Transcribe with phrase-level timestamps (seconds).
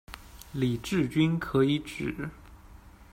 [0.53, 2.29] 李志军可以指：